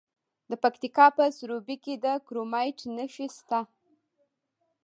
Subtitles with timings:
[0.49, 3.59] د پکتیکا په سروبي کې د کرومایټ نښې شته.